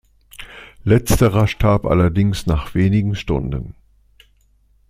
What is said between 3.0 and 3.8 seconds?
Stunden.